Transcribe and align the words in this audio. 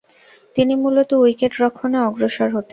তিনি 0.55 0.73
মূলতঃ 0.83 1.11
উইকেট-রক্ষণে 1.17 1.99
অগ্রসর 2.07 2.49
হতেন। 2.55 2.69